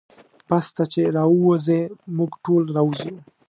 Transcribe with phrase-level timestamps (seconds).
[0.49, 1.81] بس ته چې راووځې
[2.17, 3.13] موږ ټول راوځو.